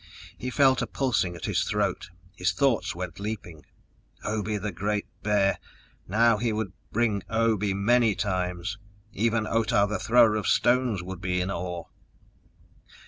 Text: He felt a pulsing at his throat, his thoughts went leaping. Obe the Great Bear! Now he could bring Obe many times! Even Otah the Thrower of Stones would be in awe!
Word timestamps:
He 0.35 0.49
felt 0.49 0.81
a 0.81 0.87
pulsing 0.87 1.35
at 1.35 1.45
his 1.45 1.63
throat, 1.63 2.09
his 2.35 2.53
thoughts 2.53 2.95
went 2.95 3.19
leaping. 3.19 3.67
Obe 4.25 4.59
the 4.59 4.71
Great 4.71 5.05
Bear! 5.21 5.59
Now 6.07 6.37
he 6.37 6.51
could 6.51 6.73
bring 6.91 7.21
Obe 7.29 7.75
many 7.75 8.15
times! 8.15 8.79
Even 9.13 9.45
Otah 9.45 9.85
the 9.87 9.99
Thrower 9.99 10.33
of 10.37 10.47
Stones 10.47 11.03
would 11.03 11.21
be 11.21 11.39
in 11.39 11.51
awe! 11.51 11.83